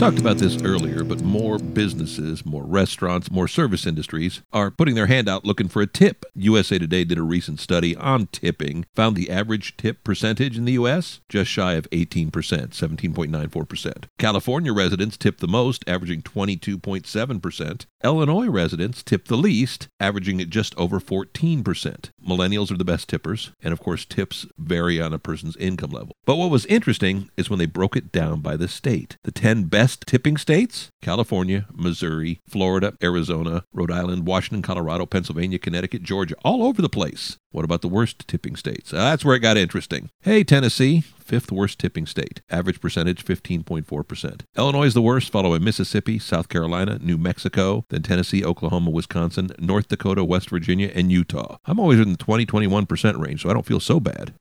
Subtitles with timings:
[0.00, 5.08] Talked about this earlier, but more businesses, more restaurants, more service industries are putting their
[5.08, 6.24] hand out looking for a tip.
[6.34, 10.72] USA Today did a recent study on tipping, found the average tip percentage in the
[10.72, 11.20] U.S.
[11.28, 14.04] just shy of 18%, 17.94%.
[14.18, 17.84] California residents tip the most, averaging 22.7%.
[18.02, 22.08] Illinois residents tip the least, averaging at just over 14%.
[22.26, 26.14] Millennials are the best tippers, and of course, tips vary on a person's income level.
[26.24, 29.18] But what was interesting is when they broke it down by the state.
[29.24, 36.02] The 10 best tipping states California, Missouri, Florida, Arizona, Rhode Island, Washington, Colorado, Pennsylvania, Connecticut,
[36.02, 37.38] Georgia, all over the place.
[37.52, 38.92] What about the worst tipping states?
[38.92, 40.10] Uh, that's where it got interesting.
[40.20, 42.42] Hey, Tennessee, fifth worst tipping state.
[42.50, 44.42] Average percentage 15.4%.
[44.56, 49.50] Illinois is the worst, followed by Mississippi, South Carolina, New Mexico, then Tennessee, Oklahoma, Wisconsin,
[49.58, 51.56] North Dakota, West Virginia, and Utah.
[51.64, 54.34] I'm always in the 20 21% range, so I don't feel so bad.